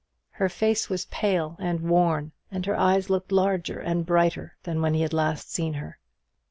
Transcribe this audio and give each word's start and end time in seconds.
Her 0.31 0.49
face 0.49 0.89
was 0.89 1.05
pale 1.05 1.55
and 1.59 1.81
worn, 1.81 2.31
and 2.49 2.65
her 2.65 2.75
eyes 2.75 3.11
looked 3.11 3.31
larger 3.31 3.79
and 3.79 4.03
brighter 4.03 4.55
than 4.63 4.81
when 4.81 4.95
he 4.95 5.01
had 5.03 5.13
last 5.13 5.53
seen 5.53 5.75
her. 5.75 5.99